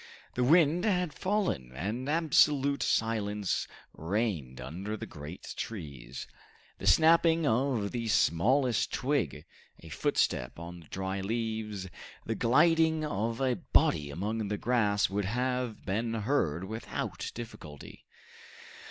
[0.33, 6.25] The wind had fallen, and absolute silence reigned under the great trees.
[6.79, 9.45] The snapping of the smallest twig,
[9.79, 11.87] a footstep on the dry leaves,
[12.25, 18.07] the gliding of a body among the grass, would have been heard without difficulty.